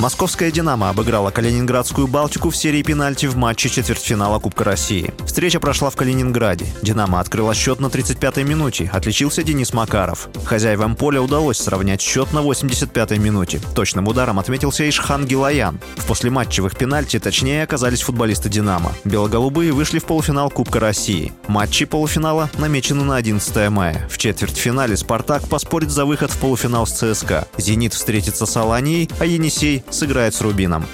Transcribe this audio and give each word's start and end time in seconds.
Московская 0.00 0.50
«Динамо» 0.50 0.88
обыграла 0.88 1.30
Калининградскую 1.30 2.06
«Балтику» 2.06 2.48
в 2.48 2.56
серии 2.56 2.82
пенальти 2.82 3.26
в 3.26 3.36
матче 3.36 3.68
четвертьфинала 3.68 4.38
Кубка 4.38 4.64
России. 4.64 5.12
Встреча 5.26 5.60
прошла 5.60 5.90
в 5.90 5.96
Калининграде. 5.96 6.64
«Динамо» 6.80 7.20
открыла 7.20 7.52
счет 7.52 7.80
на 7.80 7.88
35-й 7.88 8.42
минуте. 8.44 8.88
Отличился 8.94 9.42
Денис 9.42 9.74
Макаров. 9.74 10.30
Хозяевам 10.46 10.96
поля 10.96 11.20
удалось 11.20 11.58
сравнять 11.58 12.00
счет 12.00 12.32
на 12.32 12.38
85-й 12.38 13.18
минуте. 13.18 13.60
Точным 13.74 14.08
ударом 14.08 14.38
отметился 14.38 14.88
Ишхан 14.88 15.26
Гилаян. 15.26 15.78
В 15.96 16.06
послематчевых 16.06 16.78
пенальти 16.78 17.18
точнее 17.18 17.62
оказались 17.62 18.00
футболисты 18.00 18.48
«Динамо». 18.48 18.94
Белоголубые 19.04 19.72
вышли 19.72 19.98
в 19.98 20.06
полуфинал 20.06 20.48
Кубка 20.48 20.80
России. 20.80 21.34
Матчи 21.46 21.84
полуфинала 21.84 22.48
намечены 22.56 23.04
на 23.04 23.16
11 23.16 23.68
мая. 23.68 24.08
В 24.10 24.16
четвертьфинале 24.16 24.96
«Спартак» 24.96 25.46
поспорит 25.46 25.90
за 25.90 26.06
выход 26.06 26.30
в 26.30 26.38
полуфинал 26.38 26.86
с 26.86 26.92
ЦСКА. 26.92 27.46
«Зенит» 27.58 27.92
встретится 27.92 28.46
с 28.46 28.56
«Аланией», 28.56 29.10
а 29.18 29.26
«Енисей» 29.26 29.84
сыграет 29.90 30.34
с 30.34 30.40
Рубином. 30.40 30.86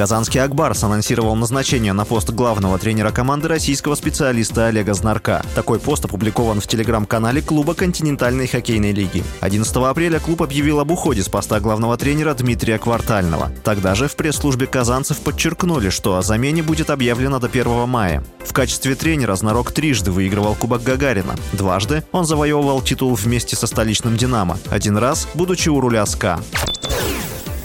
Казанский 0.00 0.40
Акбарс 0.40 0.82
анонсировал 0.82 1.36
назначение 1.36 1.92
на 1.92 2.06
пост 2.06 2.30
главного 2.30 2.78
тренера 2.78 3.10
команды 3.10 3.48
российского 3.48 3.94
специалиста 3.94 4.68
Олега 4.68 4.94
Знарка. 4.94 5.44
Такой 5.54 5.78
пост 5.78 6.06
опубликован 6.06 6.62
в 6.62 6.66
телеграм-канале 6.66 7.42
клуба 7.42 7.74
континентальной 7.74 8.46
хоккейной 8.46 8.92
лиги. 8.92 9.22
11 9.40 9.76
апреля 9.76 10.18
клуб 10.18 10.40
объявил 10.40 10.80
об 10.80 10.90
уходе 10.90 11.22
с 11.22 11.28
поста 11.28 11.60
главного 11.60 11.98
тренера 11.98 12.32
Дмитрия 12.32 12.78
Квартального. 12.78 13.52
Тогда 13.62 13.94
же 13.94 14.08
в 14.08 14.16
пресс-службе 14.16 14.66
казанцев 14.66 15.18
подчеркнули, 15.18 15.90
что 15.90 16.16
о 16.16 16.22
замене 16.22 16.62
будет 16.62 16.88
объявлено 16.88 17.38
до 17.38 17.48
1 17.48 17.86
мая. 17.86 18.24
В 18.38 18.54
качестве 18.54 18.94
тренера 18.94 19.36
Знарок 19.36 19.70
трижды 19.70 20.12
выигрывал 20.12 20.54
Кубок 20.54 20.82
Гагарина. 20.82 21.34
Дважды 21.52 22.04
он 22.12 22.24
завоевывал 22.24 22.80
титул 22.80 23.14
вместе 23.14 23.54
со 23.54 23.66
столичным 23.66 24.16
«Динамо». 24.16 24.56
Один 24.70 24.96
раз, 24.96 25.28
будучи 25.34 25.68
у 25.68 25.78
руля 25.78 26.06
СКА. 26.06 26.40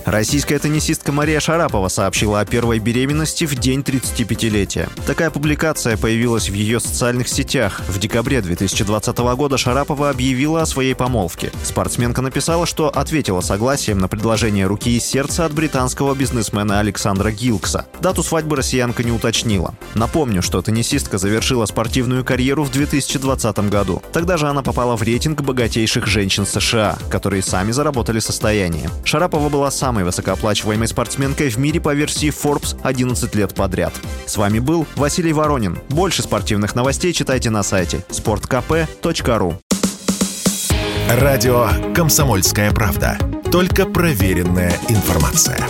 Российская 0.06 0.60
теннисистка 0.60 1.12
Мария 1.12 1.40
Шарапова 1.40 1.88
сообщила 1.88 2.40
о 2.40 2.46
первой 2.46 2.78
беременности 2.78 3.46
в 3.46 3.56
день 3.56 3.80
35-летия. 3.80 4.88
Такая 5.08 5.32
публикация 5.32 5.98
появилась 5.98 6.48
в 6.48 6.54
ее 6.54 6.80
социальных 6.80 7.28
сетях. 7.28 7.82
В 7.88 7.98
декабре 7.98 8.42
2020 8.42 9.18
года 9.18 9.58
Шарапова 9.58 10.12
объявила 10.12 10.62
о 10.62 10.68
своей 10.68 10.94
помолвке. 10.94 11.52
Спортсменка 11.64 12.22
написала, 12.22 12.68
что 12.68 12.88
ответила 12.90 13.42
согласием 13.42 13.98
на 13.98 14.08
предложение 14.08 14.68
руки 14.68 14.96
и 14.96 15.00
сердца 15.00 15.44
от 15.44 15.54
британского 15.54 16.14
бизнесмена 16.14 16.80
Александра 16.80 17.32
Гилкса. 17.32 17.88
Дату 18.00 18.22
свадьбы 18.22 18.58
россиянка 18.58 19.04
не 19.04 19.12
уточнила. 19.12 19.74
Напомню, 19.96 20.44
что 20.44 20.62
теннисистка 20.62 21.18
завершила 21.18 21.66
спортивную 21.66 22.24
карьеру 22.24 22.64
в 22.64 22.72
2020 22.72 23.58
году. 23.72 24.04
Тогда 24.14 24.38
же 24.38 24.48
она 24.48 24.62
попала 24.62 24.96
в 24.96 25.02
рейтинг 25.02 25.42
богатейших 25.42 26.06
женщин 26.06 26.46
США, 26.46 26.96
которые 27.10 27.42
сами 27.42 27.72
заработали 27.72 28.20
состояние. 28.20 28.92
Шарапова 29.04 29.50
была 29.50 29.72
самой 29.72 29.95
самой 29.96 30.04
высокооплачиваемой 30.04 30.90
спортсменкой 30.90 31.48
в 31.48 31.58
мире 31.58 31.80
по 31.80 31.94
версии 31.94 32.28
Forbes 32.28 32.78
11 32.84 33.34
лет 33.34 33.56
подряд. 33.56 33.94
С 34.26 34.36
вами 34.36 34.60
был 34.60 34.86
Василий 34.98 35.32
Воронин. 35.32 35.80
Больше 35.88 36.22
спортивных 36.22 36.76
новостей 36.76 37.14
читайте 37.14 37.50
на 37.50 37.64
сайте 37.64 38.04
sportkp.ru 38.10 39.56
Радио 41.10 41.70
«Комсомольская 41.94 42.72
правда». 42.72 43.18
Только 43.50 43.86
проверенная 43.86 44.78
информация. 44.90 45.66